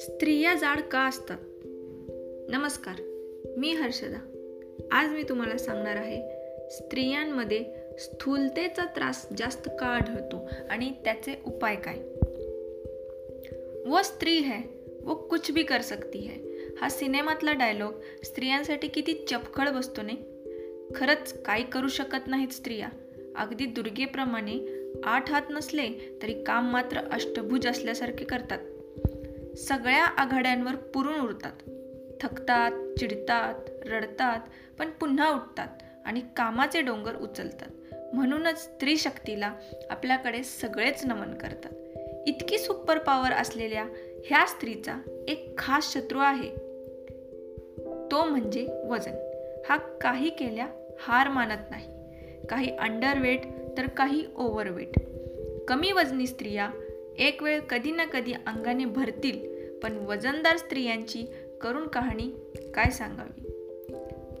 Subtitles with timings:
[0.00, 1.38] स्त्रिया जाड का असतात?
[2.50, 2.94] नमस्कार
[3.56, 4.18] मी हर्षदा.
[4.92, 6.22] आज मी तुम्हाला सांगणार आहे
[6.70, 7.64] स्त्रियांमध्ये
[7.98, 11.94] स्थूलतेचा त्रास जास्त का आढळतो आणि त्याचे उपाय काय?
[13.90, 14.58] वो स्त्री है
[15.00, 16.34] वो कुछ भी कर सकती है.
[16.80, 17.92] हा सिनेमातला डायलॉग
[18.24, 20.18] स्त्रियांसाठी किती चपखळ बसतो नाही
[20.94, 22.88] खरंच काही करू शकत नाहीत स्त्रिया.
[23.36, 28.58] अगदी दुर्गेप्रमाणे आठ हात नसले तरी काम मात्र अष्टभुज असल्यासारखे करतात.
[29.68, 31.62] सगळ्या आघाड्यांवर पुरून उरतात
[32.20, 33.54] थकतात चिडतात
[33.86, 34.40] रडतात
[34.78, 35.68] पण पुन्हा उठतात
[36.04, 37.94] आणि कामाचे डोंगर उचलतात.
[38.14, 39.54] म्हणूनच स्त्री शक्तीला
[39.90, 41.70] आपल्याकडे सगळेच नमन करतात.
[42.28, 43.84] इतकी सुपर पॉवर असलेल्या
[44.26, 46.50] ह्या स्त्रीचा एक खास शत्रू आहे.
[48.10, 49.14] तो म्हणजे वजन.
[49.68, 50.66] हा काही केल्या
[51.00, 51.86] हार मानत नाही.
[52.46, 53.40] काही अंडरवेट
[53.78, 54.88] तर काही ओव्हरवेट
[55.68, 56.70] कमी वजनी स्त्रिया
[57.18, 59.49] एक वेळ कधी ना कधी अंगाने भरतील
[59.82, 61.26] पण वजनदार स्त्रियांची
[61.60, 62.30] करुण कहाणी
[62.74, 63.46] काय सांगावी?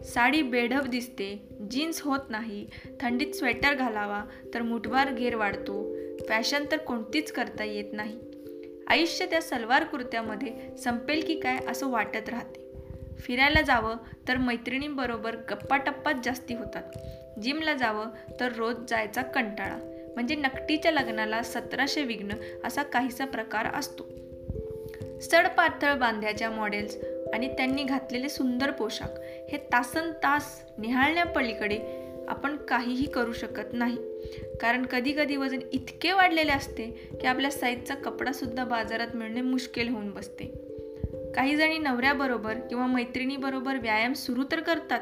[0.04, 2.66] साडी बेढब दिसते जीन्स होत नाही
[3.00, 4.24] थंडीत स्वेटर घालावा
[4.54, 5.96] तर मुठभार घेर वाढतो
[6.28, 8.18] फॅशन तर कोणतीच करता येत नाही.
[8.86, 12.70] आयुष्य त्या सलवार कुर्त्यामध्ये संपेल की काय असं वाटत राहते.
[13.18, 13.96] फिरायला जावं
[14.28, 16.82] तर मैत्रिणींबरोबर गप्पाटप्पाच जास्ती होतात.
[17.42, 18.06] जिमला जावं
[18.40, 19.78] तर रोज जायचा कंटाळा.
[20.14, 22.28] म्हणजे नकटीच्या लग्नाला सतराशे विघ्न
[22.64, 24.08] असा काहीसा प्रकार असतो.
[25.20, 26.96] सडपातळ बांध्याच्या मॉडेल्स
[27.34, 29.08] आणि त्यांनी घातलेले सुंदर पोशाख.
[29.50, 31.78] हे तासन तास निहाळण्यापलीकडे
[32.28, 33.96] आपण काहीही करू शकत नाही.
[34.60, 40.70] कारण कधीकधी वजन इतके वाढलेले असते की आपल्या साईजचा कपडासुद्धा बाजारात मिळणे मुश्किल होऊन बसते.
[41.34, 45.00] काही जणी नवऱ्याबरोबर किंवा मैत्रिणीबरोबर व्यायाम सुरू तर करतात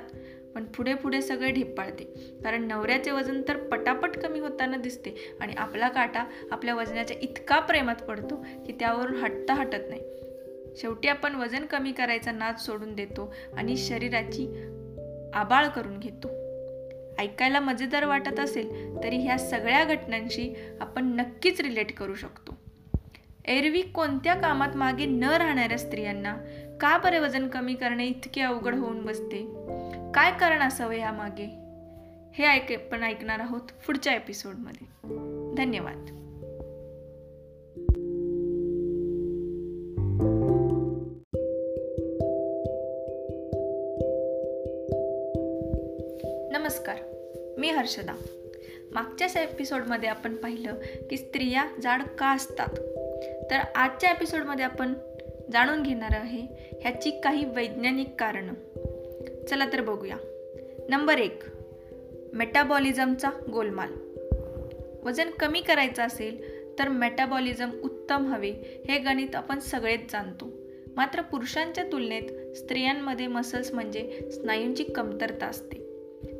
[0.59, 2.05] पण पुढे पुढे सगळे ढेपाळते.
[2.45, 7.97] कारण नवऱ्याचे वजन तर पटापट कमी होताना दिसते आणि आपला काटा आपल्या वजनाच्या इतका प्रेमात
[7.97, 10.01] पडतो की त्यावरून हटता हटत नाही.
[10.77, 14.46] शेवटी आपण वजन कमी करायचा नाद सोडून देतो आणि शरीराची
[15.35, 16.29] आबाळ करून घेतो.
[17.19, 22.58] ऐकायला मजेदार वाटत असेल तरी ह्या सगळ्या घटनांशी आपण नक्कीच रिलेट करू शकतो.
[23.45, 26.36] एरवी कोणत्या कामात मागे न राहणाऱ्या स्त्रियांना
[26.80, 29.58] का बरे वजन कमी करणे इतके अवघड होऊन बसते?
[30.14, 31.46] काय कारण असावं यामागे?
[32.35, 34.86] हे ऐक पण ऐकणार आहोत पुढच्या एपिसोडमध्ये.
[35.57, 35.96] धन्यवाद.
[46.52, 46.96] नमस्कार
[47.58, 48.14] मी हर्षदा.
[48.92, 50.75] मागच्याच एपिसोडमध्ये आपण पाहिलं
[51.11, 52.77] की स्त्रिया जाड का असतात?
[53.51, 54.95] तर आजच्या एपिसोडमध्ये आपण
[55.52, 56.46] जाणून घेणार आहे
[56.80, 58.52] ह्याची काही वैज्ञानिक कारणं.
[59.48, 60.17] चला तर बघूया.
[60.89, 61.42] नंबर एक
[62.33, 63.89] मेटाबॉलिझमचा गोलमाल.
[65.03, 70.51] वजन कमी करायचं असेल तर मेटाबॉलिझम उत्तम हवे हे गणित आपण सगळेच जाणतो.
[70.97, 75.77] मात्र पुरुषांच्या तुलनेत स्त्रियांमध्ये मसल्स म्हणजे स्नायूंची कमतरता असते.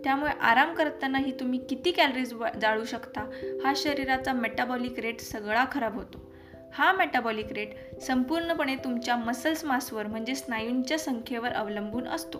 [0.05, 3.31] त्यामुळे आराम करतानाही तुम्ही किती कॅलरीज जाळू शकता
[3.65, 6.33] हा शरीराचा मेटाबॉलिक रेट सगळा खराब होतो.
[6.73, 12.39] हा मेटाबॉलिक रेट संपूर्णपणे तुमच्या मसल्स मासवर म्हणजे स्नायूंच्या संख्येवर अवलंबून असतो.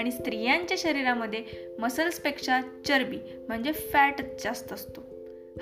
[0.00, 1.44] आणि स्त्रियांच्या शरीरामध्ये
[1.78, 3.16] मसल्सपेक्षा चरबी
[3.48, 5.00] म्हणजे फॅट जास्त असतो.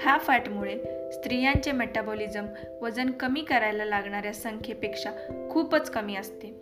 [0.01, 0.79] ह्या फॅटमुळे
[1.13, 2.47] स्त्रियांचे मेटाबॉलिझम
[2.83, 5.11] वजन कमी करायला लागणाऱ्या संख्येपेक्षा
[5.51, 6.55] खूपच कमी असते.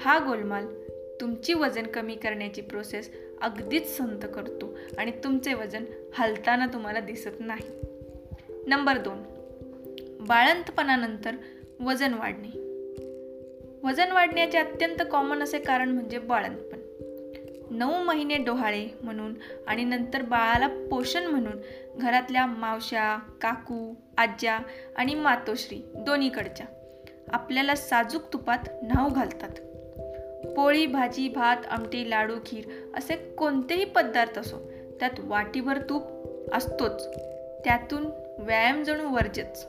[0.00, 0.66] हा गोलमाल
[1.20, 3.10] तुमची वजन कमी करण्याची प्रोसेस
[3.40, 5.84] अगदीच संत करतो आणि तुमचे वजन
[6.14, 7.70] हलताना तुम्हाला दिसत नाही.
[8.66, 9.22] नंबर दोन.
[10.20, 11.30] बाळंतपणानंतर
[11.80, 12.66] वजन वाढणे.
[13.84, 16.75] वजन वाढण्याचे अत्यंत कॉमन असे कारण म्हणजे बाळंतपण.
[17.70, 19.34] नऊ महिने डोहाळे म्हणून
[19.66, 21.60] आणि नंतर बाळाला पोषण म्हणून
[21.96, 24.58] घरातल्या मावश्या काकू आज्या
[24.96, 26.66] आणि मातोश्री दोन्हीकडच्या
[27.32, 29.48] आपल्याला साजूक तुपात न्हाव घालतात.
[30.56, 32.64] पोळी भाजी भात आमटी लाडू खीर
[32.96, 34.56] असे कोणतेही पदार्थ असो
[35.00, 36.02] त्यात वाटीभर तूप
[36.52, 37.08] असतोच.
[37.64, 38.06] त्यातून
[38.38, 39.66] व्यायाम जणू वर्जच.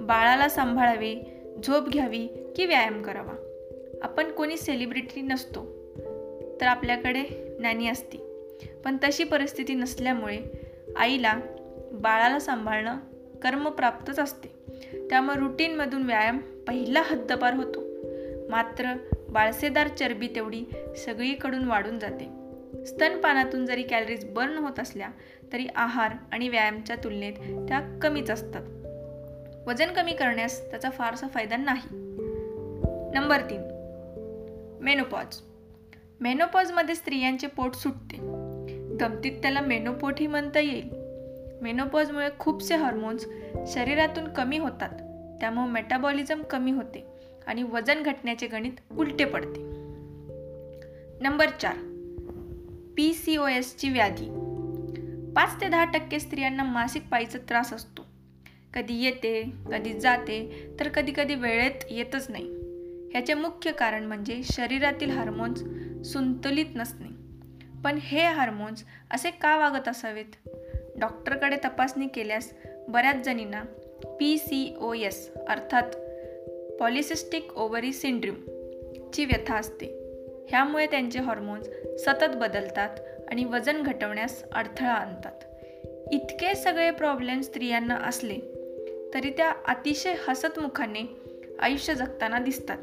[0.00, 2.26] बाळाला सांभाळावे झोप घ्यावी
[2.56, 3.32] की व्यायाम करावा?
[4.02, 5.75] आपण कोणी सेलिब्रिटी नसतो.
[6.60, 7.24] तर आपल्याकडे
[7.60, 8.18] नॅनी असती.
[8.84, 10.40] पण तशी परिस्थिती नसल्यामुळे
[10.96, 11.34] आईला
[11.92, 12.96] बाळाला सांभाळणं
[13.42, 14.48] कर्मप्राप्तच असते.
[15.10, 17.82] त्यामुळे रुटीनमधून व्यायाम पहिला हद्दपार होतो.
[18.50, 18.94] मात्र
[19.28, 20.64] बाळसेदार चरबी तेवढी
[20.96, 22.46] सगळीकडून वाढून जाते.
[22.86, 25.08] स्तनपानातून जरी कॅलरीज बर्न होत असल्या
[25.52, 27.32] तरी आहार आणि व्यायामच्या तुलनेत
[27.68, 28.62] त्या कमीच असतात.
[29.68, 31.88] वजन कमी करण्यास त्याचा फारसा फायदा नाही.
[33.14, 33.62] नंबर तीन.
[34.80, 35.40] मेनोपॉज
[36.20, 38.16] मेनोपॉजमध्ये स्त्रियांचे पोट सुटते.
[38.96, 40.88] गमतीत त्याला मेनोपोटही म्हणता येईल.
[41.62, 43.26] मेनोपॉजमुळे खूपसे हॉर्मोन्स
[43.66, 44.88] शरीरातून कमी होतात.
[45.40, 47.06] त्यामुळे मेटाबॉलिझम कमी होते
[47.46, 49.60] आणि वजन घटण्याचे गणित उलटे पडते.
[51.20, 51.74] नंबर चार.
[52.96, 54.26] पी सी ओ एसची व्याधी.
[55.36, 58.02] पाच ते दहा टक्के स्त्रियांना मासिक पाळीचा त्रास असतो.
[58.74, 62.44] कधी येते कधी जाते तर कधी कधी वेळेत येतच नाही.
[63.10, 65.62] ह्याचे मुख्य कारण म्हणजे शरीरातील हार्मोन्स
[66.12, 67.26] संतुलित नसणे.
[67.84, 70.48] पण हे हार्मोन्स असे का वागत असावेत?
[70.96, 72.52] डॉक्टरकडे तपासणी केल्यास
[72.88, 73.62] बऱ्याच जणींना
[74.04, 75.96] पी सी ओ एस अर्थात
[76.80, 78.34] पॉलिसिस्टिक ओव्हरी सिंड्रोम
[79.10, 79.86] ची व्यथा असते.
[80.48, 81.66] ह्यामुळे त्यांचे हॉर्मोन्स
[82.04, 82.90] सतत बदलतात
[83.28, 85.44] आणि वजन घटवण्यास अडथळा आणतात.
[86.12, 88.38] इतके सगळे प्रॉब्लेम स्त्रियांना असले
[89.14, 91.16] तरी त्या अतिशय हसतमुखाने
[91.58, 92.78] आयुष्य जगताना दिसतात.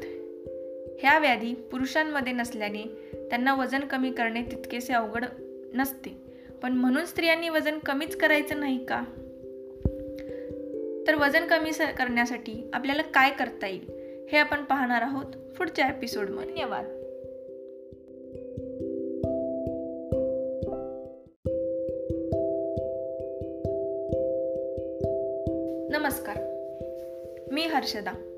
[1.00, 5.24] ह्या व्याधी पुरुषांमध्ये नसल्याने त्यांना वजन कमी करणे तितकेसे अवघड
[5.74, 6.24] नसते.
[6.62, 9.04] पण म्हणून स्त्रियांनी वजन कमीच करायचं नाही का?
[11.06, 13.84] तर वजन कमी करण्यासाठी आपल्याला काय करता येईल?
[14.32, 15.26] हे आपण पाहणार आहोत
[15.58, 16.84] पुढच्या एपिसोडमध्ये धन्यवाद.
[25.90, 26.36] नमस्कार.
[27.52, 28.33] मी हर्षदा.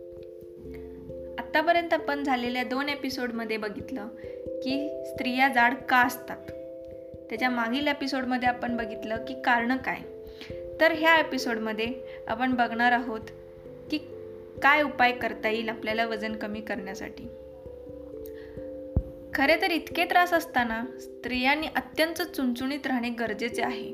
[1.56, 4.06] आत्तापर्यंत आपण झालेल्या दोन एपिसोडमध्ये बघितलं
[4.62, 6.50] की स्त्रिया जाड का असतात?
[7.28, 9.98] त्याच्या मागील एपिसोडमध्ये आपण बघितलं की कारणं काय?
[10.80, 11.92] तर ह्या एपिसोडमध्ये
[12.28, 13.20] आपण बघणार आहोत
[13.90, 13.98] की
[14.62, 17.24] काय उपाय करता येईल आपल्याला वजन कमी करण्यासाठी.
[19.34, 23.92] खरे तर इतके त्रास असताना स्त्रियांनी अत्यंत चुणचुणीत राहणे गरजेचे आहे.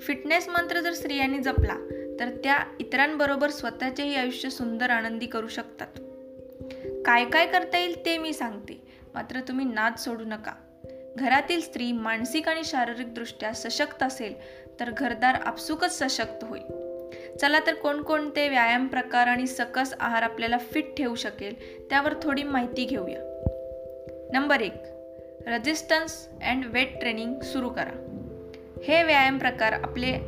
[0.00, 1.76] फिटनेस मंत्र जर स्त्रियांनी जपला
[2.20, 6.00] तर त्या इतरांबरोबर स्वतःचेही आयुष्य सुंदर आनंदी करू शकतात.
[7.04, 8.86] काय काय करता येईल ते मी सांगते.
[9.14, 10.52] मात्र तुम्ही नाद सोडू नका.
[11.16, 14.34] घरातील स्त्री मानसिक आणि शारीरिकदृष्ट्या सशक्त असेल
[14.80, 16.62] तर घरदार आपसुकच सशक्त होईल.
[17.36, 22.84] चला तर कोणकोणते व्यायाम प्रकार आणि सकस आहार आपल्याला फिट ठेवू शकेल त्यावर थोडी माहिती
[22.84, 23.18] घेऊया.
[24.32, 24.74] नंबर एक
[25.46, 28.10] रजिस्टन्स अँड वेट ट्रेनिंग सुरू करा.
[28.84, 30.18] हे व्यायाम प्रकार आपले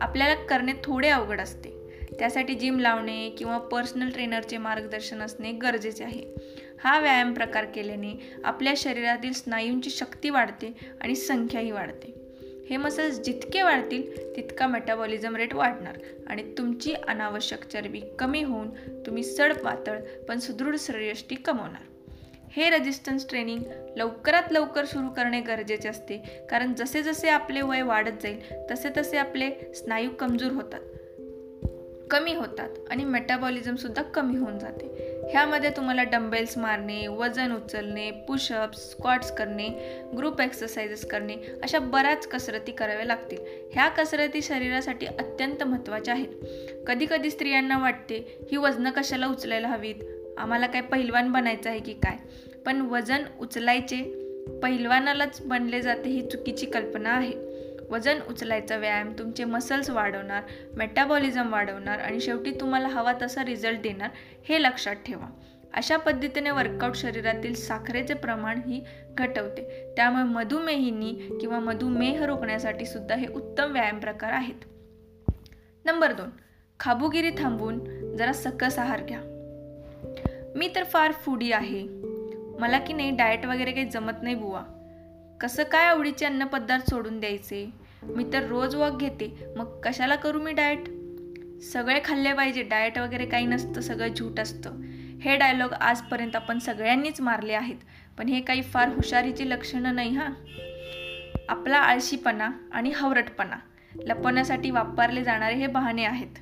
[0.00, 1.71] आपल्याला करणे थोडे अवघड असते.
[2.22, 6.24] त्यासाठी जिम लावणे किंवा पर्सनल ट्रेनरचे मार्गदर्शन असणे गरजेचे आहे.
[6.84, 12.14] हा व्यायाम प्रकार केल्याने आपल्या शरीरातील स्नायूंची शक्ती वाढते आणि संख्याही वाढते.
[12.70, 18.70] हे मसल्स जितके वाढतील तितका मेटाबॉलिझम रेट वाढणार आणि तुमची अनावश्यक चरबी कमी होऊन
[19.06, 19.98] तुम्ही सड पातळ
[20.28, 22.10] पण सुदृढ शरीरयष्टी कमवणार.
[22.52, 23.62] हे रेजिस्टन्स ट्रेनिंग
[23.96, 26.46] लवकरात लवकर सुरू करणे गरजेचे असते.
[26.50, 28.40] कारण जसे जसे आपले वय वाढत जाईल
[28.70, 30.80] तसे तसे आपले स्नायू कमजोर होतात.
[32.12, 35.12] कमी होतात आणि मेटाबॉलिझमसुद्धा कमी होऊन जाते.
[35.30, 39.68] ह्यामध्ये तुम्हाला डंबेल्स मारणे वजन उचलणे पुशअप्स स्क्वॉट्स करणे
[40.16, 43.38] ग्रुप एक्सरसाइजेस करणे अशा बऱ्याच कसरती कराव्या लागतील.
[43.72, 46.28] ह्या कसरती शरीरासाठी अत्यंत महत्त्वाच्या आहेत.
[46.86, 49.94] कधीकधी स्त्रियांना वाटते ही वजनं कशाला उचलायला हवीत?
[50.38, 52.16] आम्हाला काय पहिलवान बनायचं आहे की काय?
[52.66, 54.02] पण वजन उचलायचे
[54.62, 57.51] पहिलवानालाच बनले जाते ही चुकीची कल्पना आहे.
[57.92, 60.42] वजन उचलायचा व्यायाम तुमचे मसल्स वाढवणार
[60.76, 64.10] मेटाबॉलिझम वाढवणार आणि शेवटी तुम्हाला हवा तसा रिझल्ट देणार
[64.48, 65.26] हे लक्षात ठेवा.
[65.74, 68.84] अशा पद्धतीने वर्कआउट शरीरातील साखरेचे प्रमाण ही
[69.14, 69.92] घटवते.
[69.96, 74.64] त्यामुळे मधुमेहिनी किंवा मधुमेह रोखण्यासाठी सुद्धा हे उत्तम व्यायाम प्रकार आहेत.
[75.84, 76.30] नंबर दोन
[76.80, 77.78] खाबुगिरी थांबवून
[78.16, 79.20] जरा सकस आहार घ्या.
[80.56, 81.88] मी तर फार फूडी आहे.
[82.58, 84.62] मला की नाही डाएट वगैरे काही जमत नाही बुवा.
[85.40, 87.81] कसं काय आवडीचे अन्नपदार्थ सोडून द्यायचे?
[88.02, 89.44] मी तर रोज वॉक घेते.
[89.56, 90.78] मग कशाला करू मी डाएट?
[91.60, 92.62] सगळे खाल्ले पाहिजे.
[92.62, 93.80] डाएट वगैरे काही नसतं.
[93.80, 94.82] सगळं झूट असतं.
[95.20, 97.76] हे डायलॉग आजपर्यंत आपण सगळ्यांनीच मारले आहेत.
[98.18, 100.32] पण हे काही फार हुशारीची लक्षणं नाही हां.
[101.48, 103.56] आपला आळशीपणा आणि हवरटपणा
[103.96, 106.38] लपवण्यासाठी वापरले जाणारे हे बहाणे आहेत.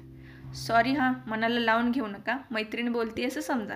[0.55, 1.13] सॉरी हां.
[1.27, 2.39] मनाला लावून घेऊ नका.
[2.51, 3.75] मैत्रीण बोलती असं समजा.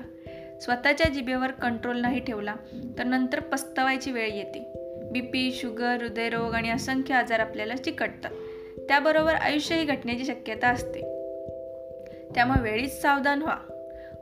[0.60, 2.54] स्वतःच्या जिभेवर कंट्रोल नाही ठेवला
[2.98, 4.83] तर नंतर पस्तवायची वेळ येते.
[5.14, 8.30] बी पी शुगर हृदयरोग आणि असंख्य आजार आपल्याला चिकटतात.
[8.88, 11.00] त्याबरोबर आयुष्यही घटण्याची शक्यता असते.
[12.35, 13.56] त्यामुळे वेळीच सावधान व्हा.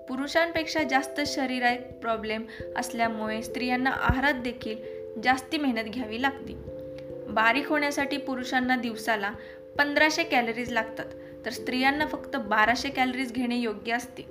[0.08, 2.42] पुरुषांपेक्षा जास्त शरीरात प्रॉब्लेम
[2.76, 4.76] असल्यामुळे स्त्रियांना आहारात देखील
[5.24, 6.52] जास्ती मेहनत घ्यावी लागते.
[7.28, 9.30] बारीक होण्यासाठी पुरुषांना दिवसाला
[9.78, 11.06] पंधराशे कॅलरीज लागतात
[11.44, 14.22] तर स्त्रियांना फक्त बाराशे कॅलरीज घेणे योग्य असते.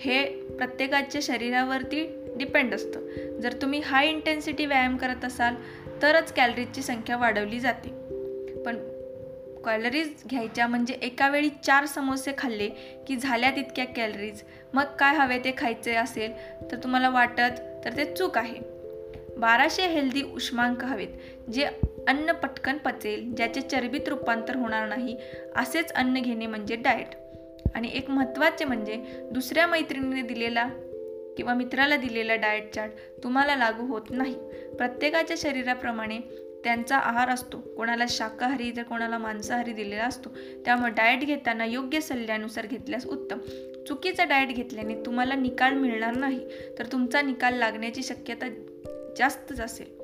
[0.00, 3.40] हे प्रत्येकाच्या शरीरावरती डिपेंड असतं.
[3.40, 5.54] जर तुम्ही हाय इंटेन्सिटी व्यायाम करत असाल
[6.02, 7.88] तरच कॅलरीजची संख्या वाढवली जाते.
[8.66, 8.76] पण
[9.64, 12.68] कॅलरीज घ्यायच्या म्हणजे एका वेळी चार समोसे खाल्ले
[13.06, 14.42] की झाल्या तितक्या कॅलरीज
[14.74, 16.32] मग काय हवे ते खायचे असेल
[16.72, 18.76] तर तुम्हाला वाटत तर ते चूक आहे.
[19.38, 21.64] बाराशे हेल्दी उष्मांक हवेत जे
[22.08, 25.16] अन्न पटकन पचेल ज्याचे चरबीत रूपांतर होणार नाही
[25.56, 27.14] असेच अन्न घेणे म्हणजे डाएट
[27.74, 28.96] आणि एक महत्त्वाचे म्हणजे
[29.32, 30.68] दुसऱ्या मैत्रिणीने दिलेला
[31.36, 32.92] किंवा मित्राला दिलेला डाएट चार्ट
[33.24, 34.34] तुम्हाला लागू होत नाही.
[34.76, 36.18] प्रत्येकाच्या शरीराप्रमाणे
[36.64, 37.60] त्यांचा आहार असतो.
[37.76, 40.30] कोणाला शाकाहारी तर कोणाला मांसाहारी दिलेला असतो
[40.64, 43.38] त्यामुळे डाएट घेताना योग्य सल्ल्यानुसार घेतल्यास उत्तम.
[43.88, 46.40] चुकीचा डाएट घेतल्याने तुम्हाला निकाल मिळणार नाही
[46.78, 48.48] तर तुमचा निकाल लागण्याची शक्यता
[49.18, 49.96] जास्तच असेल.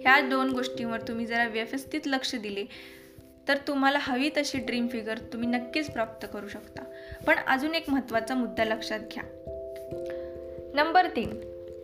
[0.00, 2.64] ह्या दोन गोष्टींवर तुम्ही जरा व्यवस्थित लक्ष दिले
[3.48, 6.84] तर तुम्हाला हवी तशी ड्रीम फिगर तुम्ही नक्कीच प्राप्त करू शकता.
[7.26, 9.43] पण अजून एक महत्त्वाचा मुद्दा लक्षात घ्या.
[10.74, 11.30] नंबर तीन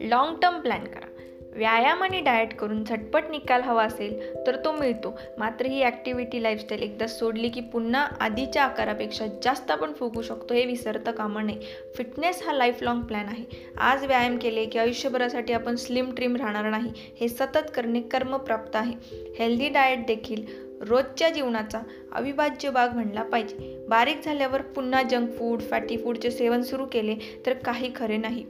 [0.00, 1.06] लॉंग टर्म प्लॅन करा.
[1.52, 5.18] व्यायाम आणि डाएट करून झटपट निकाल हवा असेल तर तो मिळतो.
[5.38, 10.64] मात्र ही ॲक्टिव्हिटी लाईफस्टाईल एकदा सोडली की पुन्हा आधीच्या आकारापेक्षा जास्त आपण फुगू शकतो हे
[10.64, 11.56] विसरता कामा नये.
[11.94, 13.44] फिटनेस हा लाईफ लाँग प्लॅन आहे.
[13.80, 18.94] आज व्यायाम केले की आयुष्यभरासाठी आपण स्लिम ट्रिम राहणार नाही हे सतत करणे कर्मप्राप्त आहे.
[19.38, 20.44] हेल्दी डाएट देखील
[20.80, 21.80] रोजच्या जीवनाचा
[22.12, 23.86] अविभाज्य भाग म्हणला पाहिजे.
[23.88, 27.14] बारीक झाल्यावर पुन्हा जंक फूड फॅटी फूडचे सेवन सुरू केले
[27.46, 28.44] तर काही खरे नाही.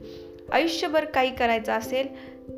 [0.51, 2.07] आयुष्यभर काही करायचं असेल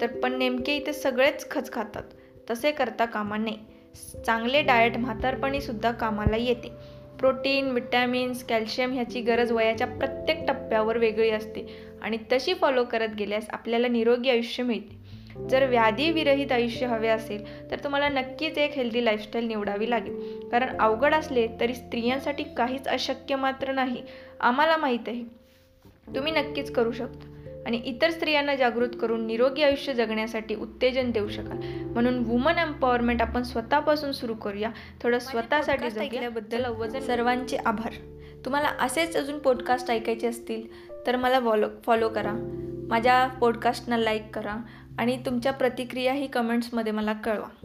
[0.02, 2.04] तर पण नेमके इथे सगळेच खच खातात.
[2.50, 3.74] तसे करता कामा नये.
[4.26, 6.72] चांगले डाएट म्हातारपणीसुद्धा कामाला येते.
[7.20, 13.50] प्रोटीन विटॅमिन्स कॅल्शियम ह्याची गरज वयाच्या प्रत्येक टप्प्यावर वेगळी असते आणि तशी फॉलो करत गेल्यास
[13.50, 15.04] आपल्याला निरोगी आयुष्य मिळते.
[15.50, 20.40] जर व्याधीविरहित आयुष्य हवे असेल तर तुम्हाला नक्कीच एक हेल्दी लाईफस्टाईल निवडावी लागेल.
[20.50, 24.04] कारण अवघड असले तरी स्त्रियांसाठी काहीच अशक्य मात्र नाही.
[24.40, 25.24] आम्हाला माहीत आहे.
[26.16, 27.33] तुम्ही नक्कीच करू शकता.
[27.65, 31.58] आणि इतर स्त्रियांना जागृत करून निरोगी आयुष्य जगण्यासाठी उत्तेजन देऊ शकाल.
[31.86, 34.70] म्हणून वुमन एम्पॉवरमेंट आपण स्वतःपासून सुरू करूया.
[35.03, 37.93] थोडं स्वतःसाठी जगल्याबद्दल वजन सर्वांचे आभार.
[38.46, 42.32] तुम्हाला असेच अजून पॉडकास्ट ऐकायचे असतील तर मला फॉलो फॉलो करा.
[42.89, 44.55] माझ्या पॉडकास्टना लाईक करा.
[45.00, 47.62] आणि तुमच्या प्रतिक्रिया ही कमेंट्समध्ये मला कळवा.